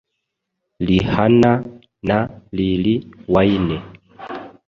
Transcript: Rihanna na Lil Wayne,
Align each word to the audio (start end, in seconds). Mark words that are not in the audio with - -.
Rihanna 0.87 1.51
na 2.07 2.17
Lil 2.55 2.83
Wayne, 3.33 3.77